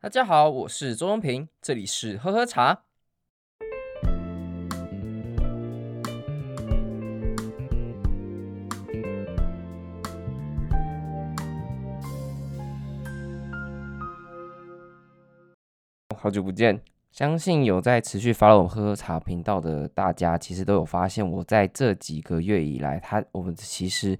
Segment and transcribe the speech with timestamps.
[0.00, 2.84] 大家好，我是周中平，这里是喝喝茶。
[16.16, 16.80] 好久不见，
[17.10, 24.16] 相信有在持续 follow 我呵呵茶频道的大家，其实都有发现，我在这几个月以来，他我们其实。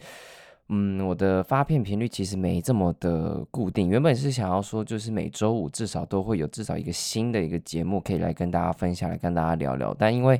[0.71, 3.89] 嗯，我的发片频率其实没这么的固定。
[3.89, 9.95] 原本是想要说，就是每周五至少都会有至少一个新的一个节目可以来跟大家分享，来跟大家聊聊。
[9.99, 10.39] 但因为，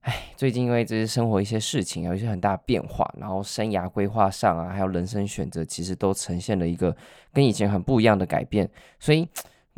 [0.00, 6.96] 哎，最近因为这些生活一些事情有一些很大变化，然后生涯规划上啊，还有人生选择，其实都呈现了一个
[7.32, 8.68] 跟以前很不一样的改变。
[8.98, 9.28] 所以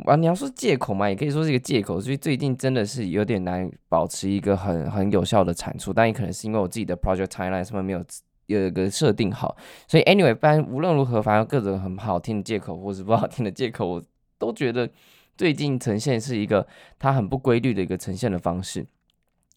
[0.05, 2.01] 啊，你要说借口嘛，也可以说是一个借口。
[2.01, 5.93] 所以最近真的是有点难保持一个很很有效的产出。
[5.93, 8.03] 但也可能是因为我自己的 project timeline 上面没有。
[8.47, 9.55] 有一个设定好，
[9.87, 14.03] 所以 anyway，不然无论如何，反正各种很好听的借口或是不好听的借口，我
[14.37, 14.89] 都觉得
[15.35, 16.67] 最近呈现是一个
[16.99, 18.85] 它很不规律的一个呈现的方式。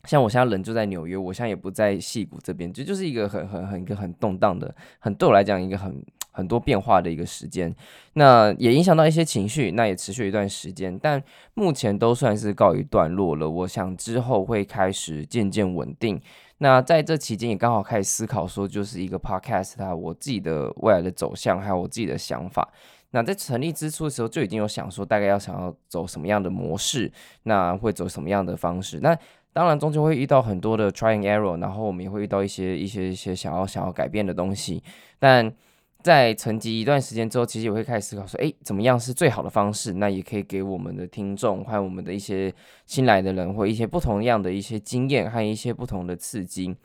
[0.04, 7.74] 像我现在人就在纽约，我现在也不在戏谷这边，就就是一个很很很一个很动荡的，很对我来讲一个很很多变化的一个时间。
[8.14, 11.22] 那也影响到一些情绪，那也持续一段时间，但
[11.54, 13.50] 目前都算是告一段落了。
[13.50, 16.18] 我想之后会开始渐渐稳定。
[16.58, 22.68] 那在这期间也刚好开始思考说，就是一个 podcast 它我自己的未来的走向，还有我自己的想法。
[23.10, 27.10] 那在成立之初的时候就已经有想说，大概要想要走什么样的模式，
[27.44, 29.00] 那会走什么样的方式。
[29.00, 29.16] 那
[29.52, 34.82] 当然终究会遇到很多的 trying error，然后我们也会遇到一些一些一些想要想要改变的东西，
[35.18, 35.52] 但。
[36.02, 39.94] 在沉寂一段时间之后，其实也会开始思考说，诶，怎么样是最好的方式？
[39.94, 42.54] 那也可以给我们的听众，还有我们的一些
[42.86, 46.76] 新来的人，或一些不同样的一些经验，还有一些不同的刺激。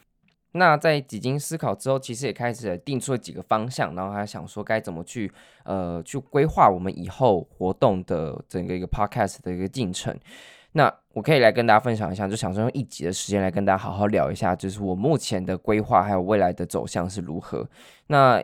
[0.53, 5.31] 那在几经思考之后，其实也开始定出了几个方向，然后还想说该怎么去
[5.63, 10.15] 呃去规划我们以后活动的整个一个 podcast 的一个进程。
[10.73, 17.67] 那我可以来跟大家分享一下，就想说用一集的时间来跟大家好好聊一下，就是我目前的规划还有未来的走向是如何。
[18.07, 18.43] 那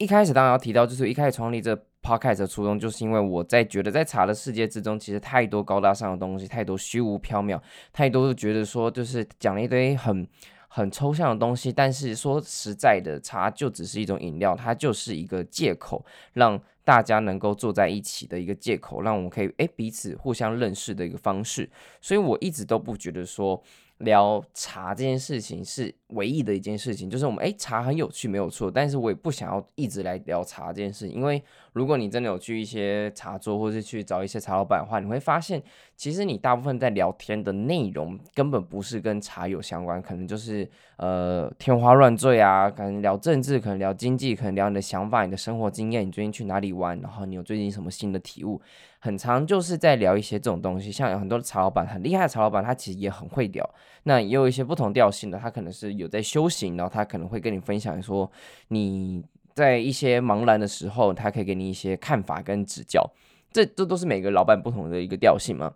[0.00, 7.60] 一开始当然要提到，就是一开始创立这 podcast 的初衷，就是因为我在觉得在茶的世界之中，其实太多高大上的东西，太多虚无缥缈，
[7.92, 10.26] 太多觉得说就是讲了一堆很
[10.68, 11.70] 很抽象的东西。
[11.70, 21.68] 但是说实在的，茶就只是一种饮料，它就是一个借口，让大家能够坐在一起的一个借口，让我们可以诶彼此互相认识的一个方式。
[22.00, 23.62] 所以我一直都不觉得说。
[24.00, 35.62] 聊茶这件事情是唯一的一件事情，就是我们诶，茶很有趣没有错，但是我也不想要一直来聊茶这件事情，因为如果你真的有去一些茶桌，或是去找一些茶老板的话，你会发现，
[35.96, 48.60] 其实你大部分在聊天的内容根本不是跟茶有相关，可能就是呃天花乱坠啊，可能聊政治，可能聊经济，可能聊你的想法、你的生活经验，你最近去哪里玩，然后你有最近什么新的体悟。
[49.02, 53.66] 很常就是在聊一些这种东西，像有很多的茶老板，很厉害的茶老板，他其实也很会聊。
[54.02, 58.30] 那也有一些不同调性的，他可能是有在修行，然后他可能会跟你分享说，
[58.68, 59.22] 你
[59.54, 63.08] 在一些茫然的时候，他可以给你一些看法跟指教。
[63.52, 65.72] 这这都是每个老板不同的一个调性嘛。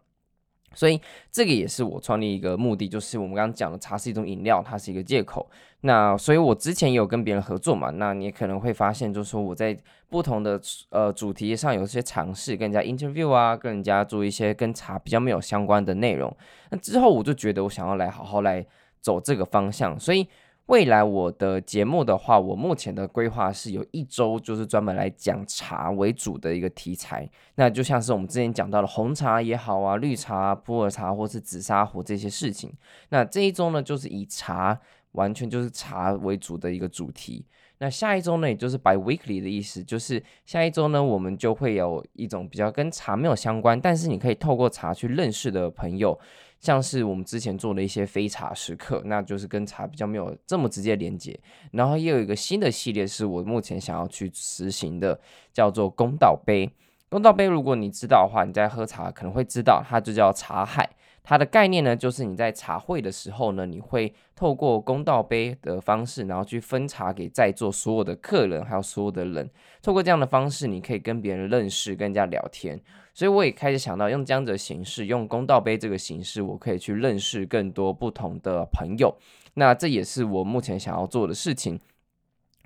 [0.76, 5.48] 所以这个也是我创立一个目的，就是我们刚刚讲的茶是一种饮料，它是一个借口。
[5.82, 9.76] 那所以我之前有跟别人合作嘛，那你可能会发现，就是说我在
[10.08, 10.60] 不同的
[10.90, 16.36] 呃主题上有一些尝试，跟人家 interview 啊，跟人家做一些跟茶比较没有相关的内容。
[16.70, 18.66] 那之后我就觉得我想要来好好来
[19.04, 20.26] 走这个方向，所以。
[20.66, 32.72] 未来我的节目的话，我目前的规划是有一周就是专门来讲茶为主的一个题材，那就像是我们之前讲到的红茶也好啊，绿茶、普洱茶或是紫砂壶这些事情。
[33.10, 34.80] 那这一周呢，就是以茶
[35.12, 37.44] 完全就是茶为主的一个主题。
[37.78, 46.18] 那下一周呢，也就是 bi-weekly 的意思，就是下一周呢，我们就会有一种比较跟茶没有相关，但是你可以透过茶去认识的朋友。
[46.60, 51.38] 像是我们之前做的一些非茶时刻，那就是跟茶比较没有这么直接连接。
[51.72, 55.20] 然后也有一个新的系列是我目前想要去实行的，
[55.52, 56.70] 叫做公道杯。
[57.10, 60.88] 公道杯，如果你知道的话，你在喝茶可能会知道，它就叫茶海。
[61.24, 69.50] 它的概念呢，就是你在茶会的时候呢，你会透过公道杯的方式，然后去分茶给在座所有的客人，还有所有的人。
[69.82, 72.78] 透过这样的方式，你可以跟别人认识，跟人家聊天。
[73.14, 79.16] 所以我也开始想到用这样的形式，用公道杯这个形式，我可以去认识更多不同的朋友。
[79.54, 81.80] 那这也是我目前想要做的事情。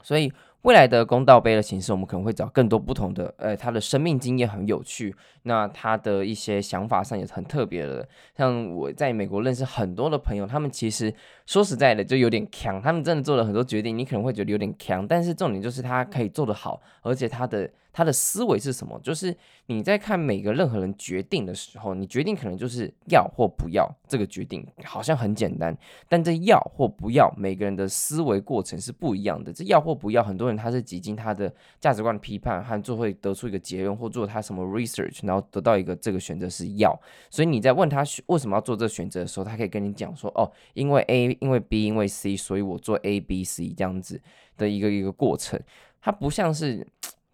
[0.03, 0.33] 所以。
[0.63, 5.15] 未来的公道杯的形式，我们可能会找更多不同的，呃，他的生命经验很有趣，
[5.45, 8.07] 那他的一些想法上也是很特别的。
[8.37, 11.15] 像我在美国认识很多的朋友，他们其实
[11.49, 17.71] 说实在的就有点强，他们真的做了很多决定，你可能会觉得有点强，但是重点就是他可以做得好，而且他的。
[17.91, 18.97] 他的思维是什么？
[19.03, 19.37] 就是
[19.67, 25.77] 你在看每个任何人决定的时候，你决定可能就是要或不要这个决定，好像很简单，
[26.09, 29.53] 但这要或不要，每个人的思维过程是不一样的。
[29.53, 36.97] 这要或不要，很多人他是几经他的价值观的批判和最后会得出一个结论，或做他什么 research，然后得到一个这个选择是要。
[37.31, 44.21] 所以你在问他为什么要做这个选择的时候，他可以跟你讲说：哦，因为 A，因为 B，因为 C，所以我做 A、B、C 这样子
[44.57, 45.61] 的一个一个过程。
[46.01, 46.87] 它不像是。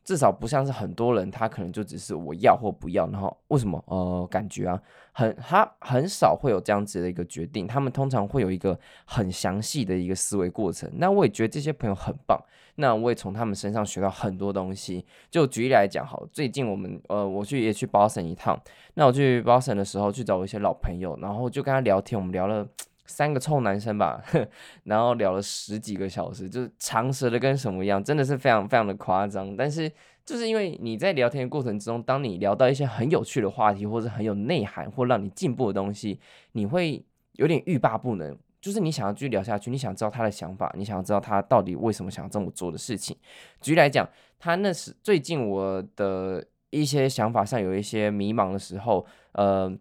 [0.04, 3.82] 至少不像是很多人，他可能就只是我要或不要，然后为什么？
[3.86, 4.78] 呃，感觉啊，
[5.12, 10.90] 很他很少会有这样子的一个决定，他们通常会有一个很详细的一个思维过程。
[10.96, 12.38] 那我也觉得这些朋友很棒，
[12.74, 15.06] 那我也从他们身上学到很多东西。
[15.30, 18.60] 就举例来讲，好，最近我们呃，我去也去 Boston 一趟，
[18.92, 22.68] 那我去 Boston 的时候去找我一些老朋友，然后就跟他聊天，我们聊了。
[23.06, 24.22] 三个臭男生吧，
[24.84, 29.54] 然后聊了十几个小时，就是长舌的跟什么一样，真的是非常非常的夸张。
[29.56, 29.90] 但是
[30.24, 36.18] 就是因为你在聊天的过程之中，当你聊到一些很有趣的话题，或者很有内涵或让你进步的东西，
[36.52, 43.14] 你会有点欲罢不能，就是你想要继续聊下去，你想知道他的想法，你想要知道他到底为什么想要这么做的事情。
[43.60, 44.08] 举例来讲，
[44.38, 49.76] 他那是最近我的一些想法上有一些迷茫的时候，呃。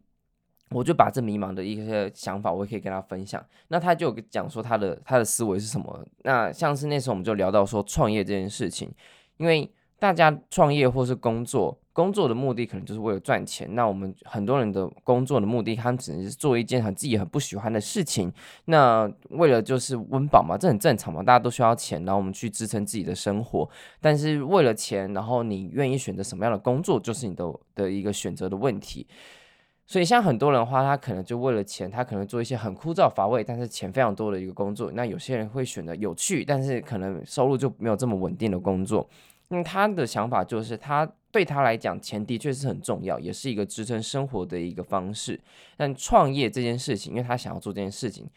[0.73, 3.43] 我就把这迷茫的一些想法，我也可以跟他分享。
[3.67, 6.05] 那他就讲说他的他的思维是什么？
[6.23, 8.91] 那像是那时候我们就聊到说创业这件事情，
[9.37, 13.73] 因为大家创业或是工作，工作的目的可能就是为了赚钱。
[13.73, 18.29] 那我们很多人的工作的目的，他们只能是做一件很自己很不喜欢的事情。
[18.65, 23.69] 那为了就是温饱嘛，这很正常嘛，大家都需要钱，然后我们去支撑自己的生活。
[24.01, 29.07] 但是为了钱，然后你愿意选择什么样的工作，就是你的的一个选择的问题。
[29.85, 34.89] 所以，像很多人的话，他可能就为了钱，他可能做一些很枯燥乏味，但是钱非常多的一个工作。
[34.93, 39.07] 那有些人会选择有趣，但是可能收入就没有这么稳定的工作。
[39.49, 45.37] 那他的想法就是，他对他来讲，钱的确是很重要，也是一个支撑生活的一个方式。
[45.75, 48.27] 但创业这件事情，因为他想要做这件事情，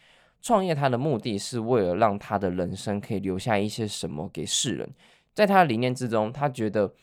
[0.41, 4.87] 创业他的目的是为了让他的人生可以留下一些什么给世人。
[5.33, 6.93] 在他的理念之中，他觉得。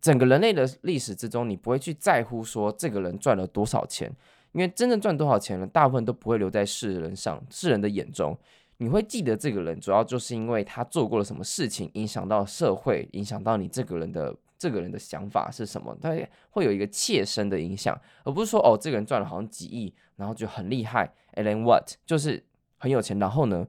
[0.00, 4.10] 整个人类的历史之中，你不会去在乎说这个人赚了多少钱，
[4.52, 8.36] 因为真正赚多少钱呢，大部分都不会留在世人上，世人的眼中。
[8.78, 16.14] 你会记得这个人，主要就是因为他做过了什么事情，影响到社会，影响到你这个人的这个人的想法是什么，他
[16.50, 22.44] 会有一个切身的影响，而不是说哦，这个人赚了好像几亿，然后就很厉害，and then what，就是
[22.76, 23.66] 很有钱，然后呢，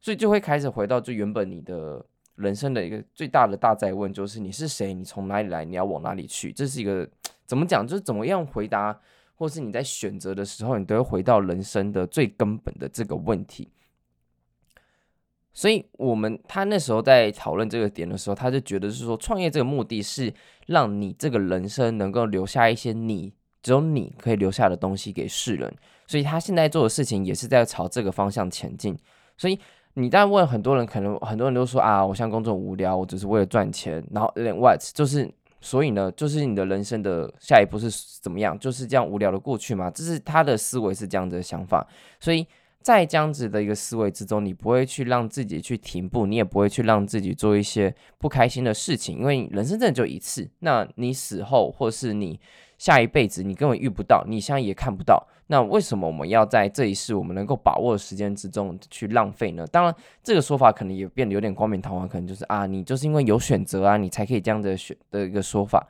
[0.00, 2.06] 所以就会开始回到最原本你的。
[2.40, 4.94] 人生的一个最大的大灾问就是你是谁？
[4.94, 5.64] 你从哪里来？
[5.64, 6.50] 你要往哪里去？
[6.50, 7.06] 这是一个
[7.44, 7.86] 怎么讲？
[7.86, 8.98] 就是怎么样回答，
[9.34, 13.70] 或是你在选择的时候，你都会回到人生的最根本的这个问题。
[15.52, 20.32] 所以，我们他那时候在讨论这个点的时候，他就觉得是说，创业这个目的是
[20.66, 23.32] 让你这个人生能够留下一些你
[23.62, 25.70] 只有你可以留下的东西给世人。
[26.06, 28.96] 所以他现在做的事情也是在朝这个方向前进。
[29.36, 29.58] 所以。
[29.94, 34.02] 你在问很多人，可能很多人都说啊，我现在工作无聊，我只是为了赚钱。
[34.12, 37.90] 然后，what 就是，所以呢，就是你的人生的下一步是
[38.20, 38.58] 怎么样？
[38.58, 39.90] 就是这样无聊的过去嘛？
[39.90, 41.86] 这是他的思维是这样子的想法。
[42.18, 42.46] 所以
[42.80, 50.48] 在这样子的一个思维之中，你不会去让自己去停步，你也不会去让自己做一些不开心的事情，因为人生真的就一次。
[50.60, 52.40] 那你死后，或是你。
[52.78, 55.22] 下一辈子你根本遇不到，你现在也看不到。
[55.50, 59.66] 那为什么我们要在这一世我们能够把握的时间之中去浪费呢？
[59.66, 59.92] 当然，
[60.22, 65.84] 这个说法可能也变得有点冠冕堂皇，可能就是啊，你就是因为有选择啊，你才可以这样子选的一个说法。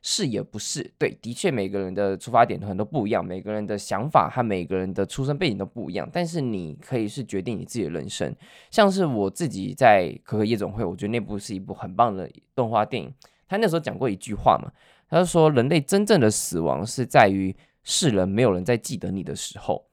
[0.00, 0.90] 是也不是？
[0.96, 6.08] 对，的确每个人的出发点可能都不一样，每个人的想法和每个人的出生背景都不一样。
[6.10, 8.34] 但是你可以是决定你自己的人生。
[8.70, 13.12] 像是我自己在《可可夜总会》，我觉得那部是一部很棒的动画电影。
[13.46, 14.72] 他那时候讲过一句话嘛。
[15.08, 19.86] 他就说：“人类真正的死亡是在于世人没有人再记得你的时候。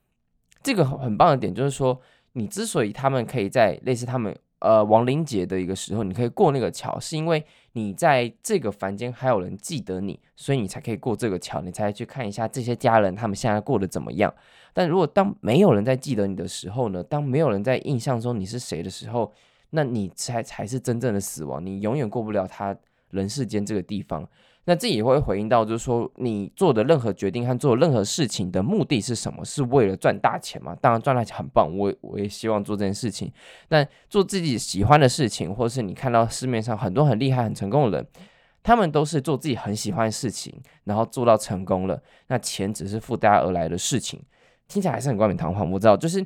[0.62, 2.00] 这个很棒的点就是说，
[2.34, 14.34] 你之所以他们可以在类似他们呃亡灵节的一个时候，你可以过那个桥，是因为你在这个凡间还有人记得你，所以你才可以过这个桥，你才去看一下这些家人他们现在过得怎么样。
[14.74, 17.01] 但如果当没有人在记得你的时候呢？
[17.03, 19.34] 当没有人在印象中你是谁的时候，
[19.69, 22.75] 那你才才是真正的死亡，你永远过不了他
[23.12, 24.27] 人世间这个地方。”
[24.69, 29.43] 那这也会回应到，就是说你做的任何决定和做任何事情的目的是什么？
[29.43, 30.77] 是为了赚大钱吗？
[30.79, 33.33] 当然赚大钱很棒，我我也希望做这件事情。
[33.67, 38.07] 但做自己喜欢的事情，或是你看到市面上很多很厉害、很成功的人，
[38.61, 41.99] 他们都是做自己很喜欢的事情，然后做到成功了。
[42.27, 44.21] 那钱只是附带而来的事情，
[44.67, 45.71] 听起来还是很冠冕堂皇。
[45.71, 46.23] 我知道，就是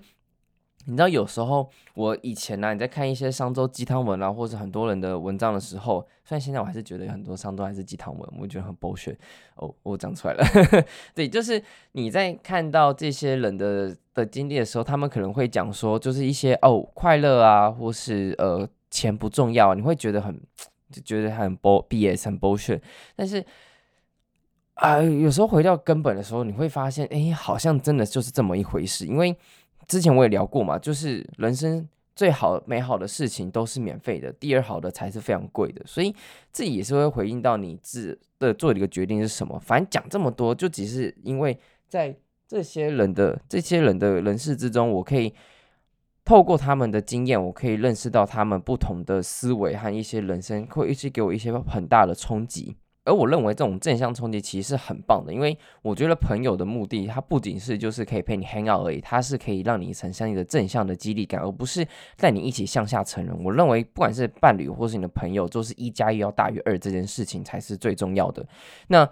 [0.86, 9.16] 你知道有时候我以前呢、啊，你在看一些商周鸡汤文啊，或者很多人的文章的时候，虽然现在我还是觉得很多商周还是鸡汤文，我觉得很 bullshit
[9.56, 10.44] 哦，我讲出来了，
[11.16, 11.62] 对，就是
[11.94, 20.38] 你在看到这些人的的经历的时候，他们可能会讲说，就是一些哦快乐啊，或是呃钱不重要，你会觉得很
[20.92, 22.82] 就觉得很 BS 很 bullshit，
[23.16, 23.46] 但是
[24.76, 29.38] 啊、有时候回到根本的时候，你会发现，哎，好像真的就是这么一回事，因为。
[29.88, 36.14] 之前我也聊过嘛，就是人生最好美好的事情都是免费的，第二好的才是非常贵的，所以
[36.52, 39.60] 自己也是会回应到你自的做的一个决定是什么。
[39.60, 42.16] 反正讲这么多，就只是因为在
[42.48, 45.34] 这些人的这些人的人世之中，我可以
[46.24, 52.78] 透过他们的经验，我可以认识到他们不同的思维和一些人生，会一直给我一些很大的冲击。
[53.06, 61.86] 而我认为这种正向冲击其实是很棒的，因为我觉得朋友的目的，它不仅是就是可以陪你 hang out 而已，它是可以让你产生一个正向的激励感，而不是
[62.18, 63.44] 带你一起向下沉沦。
[63.44, 68.46] 我认为不管是伴侣或是你的朋友，就是一加一要大于二这件事情才是最重要的。
[68.88, 69.08] 那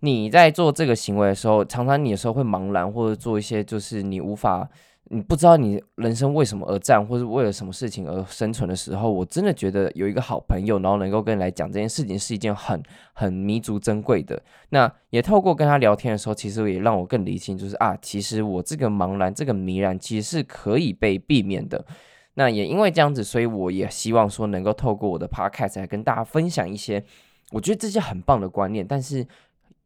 [0.00, 4.68] 你在做这个行为的时候，常常你有时候会茫然，或者做一些就是你无法。
[5.12, 12.80] 你不知道你人生为什么而战，或是为了什么事情而生存的时候，我真的觉得有一个好朋友，然后能够跟你来讲这件事情，是一件很
[13.12, 14.40] 很弥足珍贵的。
[14.68, 21.84] 那也透过跟他聊天的时候，其实也让我更理清，就是啊，其实我这个茫然、这个迷然，其实是可以被避免的。
[22.34, 27.02] 那也因为这样子，所以我也希望说，能够透过我的 podcast 来跟大家分享一些
[27.50, 29.26] 我觉得这些很棒的观念，但是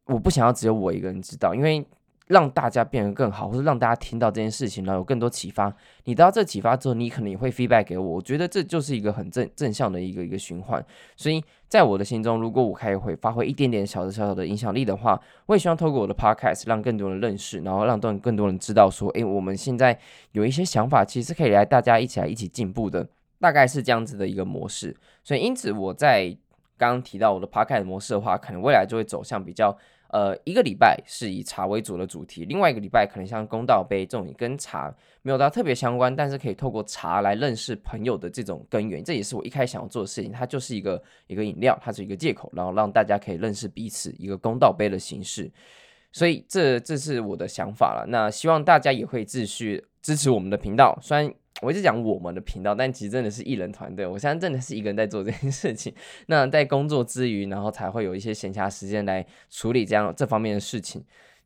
[0.05, 1.83] 我不想要只有我一个人知道，因为。
[2.27, 5.71] 让大家变得更好，或者让大家听到这件事情，然后有更多启发。
[6.05, 8.15] 你得到这启发之后，你可能也会 feedback 给我。
[8.15, 10.83] 我觉得这就是一个很正正向的一个一个循环。
[11.15, 19.99] 所以在我的心中，如果我可以会发挥一点点小的小小的影响力的话，我也希望透过我的 podcast 让更多人认识，然后让更更多人知道说，诶，我们现在
[20.31, 23.07] 有一些想法，其实可以来大家一起来一起进步的，
[23.39, 24.95] 大概是这样子的一个模式。
[25.23, 26.35] 所以因此我在
[26.77, 29.77] 刚刚提到我的 podcast 模式的话，可能未来就会走向比较。
[30.15, 34.89] 呃，一个礼拜是以茶为主的主题，另外一个礼拜可能像公道杯这种跟茶
[35.21, 40.31] 没有到特别相关，但是可以透过茶来认识朋友的这种根源，这也是我一开始想要做的事情。
[40.31, 45.51] 它就是一个一个饮料，它是一个借口，然后让大家可以认识彼此，一个公道杯的形式。
[46.13, 48.05] 所以这这是我的想法了。
[48.07, 51.33] 那希望大家也会继续支持我们的频道，虽然。
[51.61, 54.05] 我一直讲我们的频道，但其实真的是艺人团队。
[54.05, 55.93] 我现在真的是一个人在做这件事情。
[56.27, 61.03] 那在工作之余，然后才会有一些闲暇时间来处理这样这方面的事情。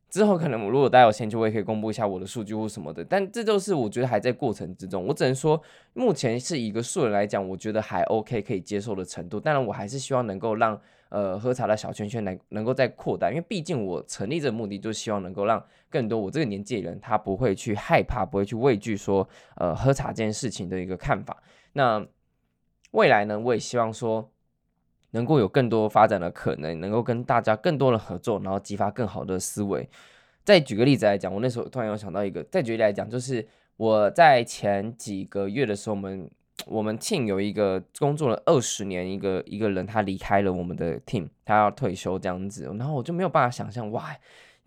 [0.08, 3.04] 之后可能如果大家有兴趣，我也可以公布一下我的数据或什么的。
[3.04, 5.06] 但这就是我觉得还在过程之中。
[5.06, 5.62] 我只能说，
[5.92, 9.38] 目前是一个素人来讲，我觉得还 OK 可以接受的程度。
[9.38, 10.80] 当然，我还是希望能够让。
[11.10, 21.42] 呃，喝茶的小圈圈来能够再扩大，因为毕竟我成立这个目的，就是希望能够让更多我这个年纪的人，他不会去害怕，不会去畏惧说，呃，喝茶这件事情的一个看法。
[21.72, 22.06] 那
[22.92, 24.30] 未来呢，我也希望说，
[25.10, 29.88] 能够有更多发展的可能，能够跟大家更多的合作，然后激发更好的思维。
[30.44, 33.44] 再举个例子来讲，我那时候突然有想到一个，再举例来讲，就是
[33.76, 36.30] 我在前几个月的时候，我们。
[36.66, 44.16] 我们 team 有一个工作了二十年一个一个人，他离开了我们的 team，他要退休这样子，然后我就没有办法想象，哇，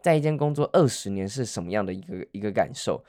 [0.02, 3.04] 在一间工作二十年是什么样的一个一个感受。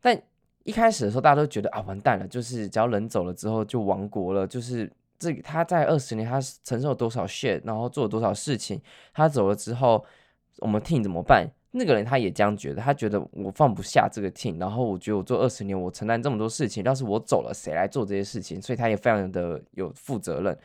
[0.00, 0.20] 但
[0.64, 8.80] 一开始的时候，大家都觉得啊，完蛋了，就是只要人走了之后就亡国了，就是这他在二十年他承受了多少 shit，然后做了多少事情，
[9.12, 10.04] 他走了之后，
[10.58, 11.50] 我们 team 怎么办？
[11.72, 18.60] 那个人他也这样觉得，他觉得我放不下这个 team，然后我觉得我做二十年，我承担这么多事情，要是我走了，谁来做这些事情？
[18.60, 20.58] 所以他也非常的有负责任。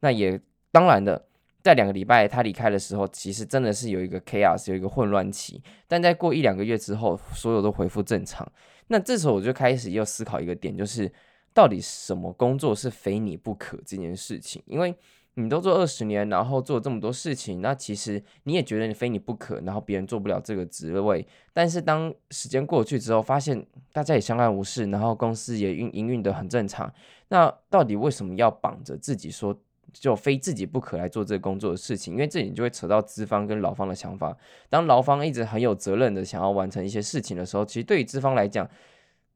[0.00, 0.38] 那也
[0.70, 1.24] 当然的，
[1.62, 5.62] 在两个礼拜他离开的时候，其实真的是有一个 chaos，有一个混乱期。
[5.88, 8.46] 但在过一两个月之后，所有都恢复正常。
[8.88, 11.10] 那这时候我就开始又思考一个点，就是
[11.54, 14.62] 到底什么工作是非你不可这件事情？
[14.66, 14.94] 因为
[15.42, 21.26] 你都做二十年，然后做这么多事情，那其实你也觉得你非你不可，然后别人做不了这个职位。
[21.52, 26.92] 但是当时间过去之后，发现大家也相安无事，然后公司也运营运得很正常。
[27.28, 29.56] 那到底为什么要绑着自己说
[29.92, 32.14] 就非自己不可来做这个工作的事情？
[32.14, 34.36] 因为这里就会扯到资方跟劳方的想法。
[34.68, 38.68] 当劳方一直很有责任的想要完成一些事情的时候，其实对于资方来讲，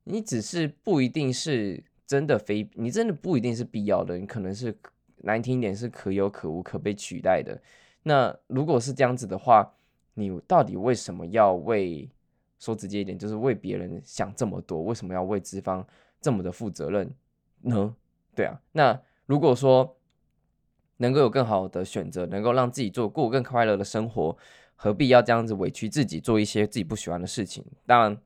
[0.04, 4.76] 你只是不一定是真的非你真的不一定是必要的，你可能是。
[5.24, 7.60] 难听一点是可有可无、可被取代的。
[8.02, 9.74] 那如果是这样子的话，
[10.14, 12.08] 你到底为什么要为
[12.58, 14.82] 说直接一点，就是为别人想这么多？
[14.82, 15.86] 为什么要为资方
[16.20, 17.12] 这么的负责任
[17.62, 17.94] 呢？
[18.34, 18.60] 对啊。
[18.72, 19.96] 那如果说
[20.98, 24.36] 能够有更好的选择，能够让自己做过更快乐的生活，
[24.76, 27.64] 何必要这样子委屈自己做一些自己不喜欢的事情？
[27.86, 28.16] 当然，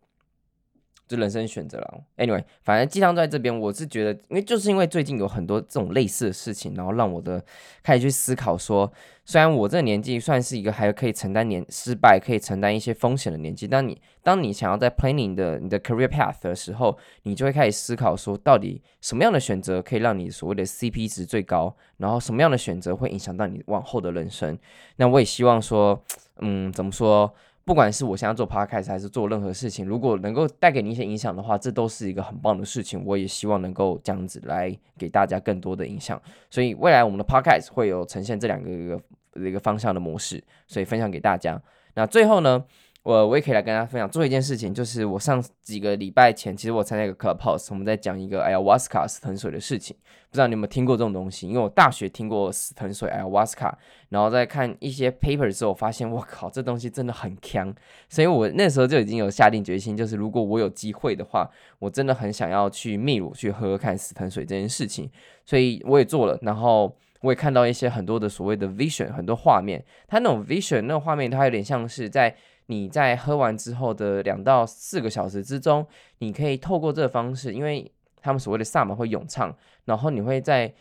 [1.08, 2.00] 就人生选择了。
[2.18, 7.42] Anyway，反正鸡汤在这边，我是觉得，因为就是因为最近有很多这种类似的事情，然后让我的
[7.82, 8.92] 开始去思考说，
[9.24, 24.58] 虽然我这个年纪算是一个还可以承担年失败、可以承担一些风险的年纪，但你当你想要在 planning 的你的 career path 的时候，你就会开始思考说，到底什么样的选择可以让你所谓的 CP 值最高，然后什么样的选择会影响到你往后的人生。
[24.96, 26.02] 那我也希望说，
[26.40, 27.32] 嗯，怎么说？
[27.68, 33.04] 不管是我现在做 podcast 还是做任何事情，如果能够带给你一些影响的话，这都是一个很棒的事情。
[33.04, 36.18] 我也希望能够这样子来给大家更多的影响。
[36.48, 39.02] 所以未来我们的 podcast 会有呈现这两个一个
[39.34, 41.60] 一个方向的模式，所以分享给大家。
[41.92, 42.64] 那最后呢，
[43.08, 49.96] 我我也可以来跟大家分享做一件事情，就是我上几个礼拜前，其实我参加一个 Clubhouse，我们在讲一个 Ayahuasca 死藤水的事情。
[50.28, 51.48] 不知道你有没有听过这种东西？
[51.48, 53.72] 因为我大学听过死藤水 Ayahuasca，
[54.10, 57.74] 然后在看一些 paper 之后，我发现我靠，这东西真的很强，
[58.10, 61.48] 所以我那时候就已经有下定决心，就是如果我有机会的话，
[61.78, 65.10] 我真的很想要去秘鲁去喝喝看死藤水这件事情，
[65.46, 72.36] 所以我也做了，然后我也看到一些很多的所谓的 vision，很多画面，它那种 vision 那种画面，它有点像是在。
[72.70, 75.86] 你在喝完之后的两到四个小时之中，
[76.18, 79.54] 你可以透过这个方式，因为他们所谓的萨满会咏唱，
[79.86, 80.74] 然后你会在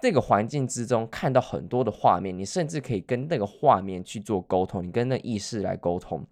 [0.00, 6.24] 这个环境之中看到很多的画面，你甚至可以跟那个画面去做沟通，你跟那意识来沟通。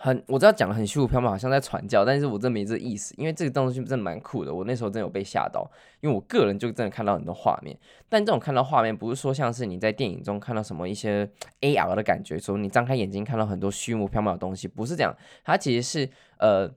[0.00, 4.54] 很，我知道讲的很虚无缥缈，好像在传教，但是我真没这意思，因为这个东西真的蛮酷的。
[4.54, 5.68] 我那时候真的有被吓到，
[6.00, 7.76] 因为我个人就真的看到很多画面。
[8.08, 11.28] 但这种看到画面，不是说像是你在电影中看到什么一些
[11.60, 15.14] AR 的感觉，说你张开眼睛看到很多虚无缥缈的东西，不是这样。
[15.44, 16.70] 它其实是呃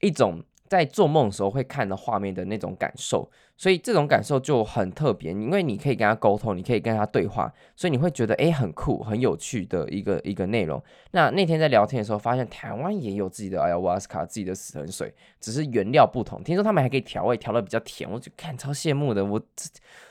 [0.00, 0.42] 一种。
[0.78, 10.82] 在做梦的时候会看到画面的那种感受，所以这种感受就很特别，因为你可以跟他沟通，你可以跟他对话，所以你会觉得诶很酷、很有趣的一个一个内容。
[11.12, 16.42] 那那天在聊天的时候，发现台湾也有自己的 Ayahuasca，自己的死藤水，只是原料不同。
[16.42, 19.24] 听说他们还可以调味，调得比较甜，我就看超羡慕的。
[19.24, 19.40] 我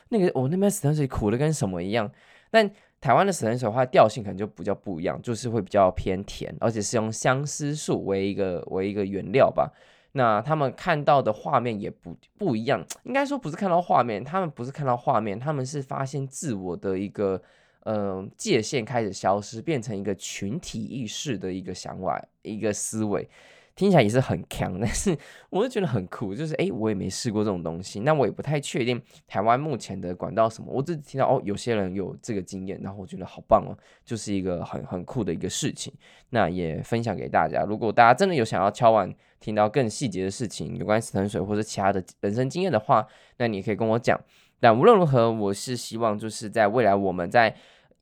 [0.09, 2.09] 那个我那边死藤水苦的跟什么一样，
[2.49, 2.69] 但
[3.01, 9.69] 台湾的死藤水的话，调性可能就比较不一样，就是会比较偏甜，而且是用相思树为一个为一个原料吧。
[10.13, 17.41] 那他们看到的画面也不不一样，应该说不是看到画面，他们不是看到画面，他们是发现自我的一个
[17.83, 23.27] 呃界限开始消失，变成一个群体意识的一个想法，一个思维。
[23.75, 25.17] 听起来也是很强， 但是
[25.49, 33.73] 我就觉得很酷，就是诶，我也没试过这种东西，那我也不太确定台湾目前的管道什么，我只听到哦，有些人有这个经验，然后我觉得好棒哦，
[34.05, 35.91] 就是一个很很酷的一个事情，
[36.29, 37.63] 那也分享给大家。
[37.63, 39.11] 如果大家真的有想要敲碗
[39.43, 43.05] 听到更细节的事情，有关死藤水或者其他的人生经验的话，
[43.37, 44.17] 那你可以跟我讲。
[44.59, 47.53] 但无论如何，我是希望就是在未来我们在。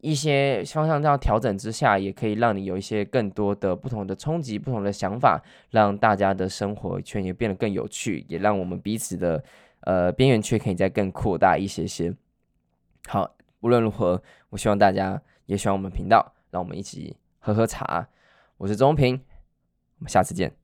[0.04, 9.44] 一些方向这样调整之下，也可以让你有一些更多的不同的冲击、不同的想法，让大家的生活圈也变得更有趣，也让我们彼此的
[9.82, 12.12] 呃边缘圈可以再更扩大一些些。
[13.06, 18.10] 好，无论如何，我希望大家也喜欢我们频道，让我们一起喝喝茶。
[18.58, 19.22] 我是钟平，
[20.00, 20.61] 我们下次见。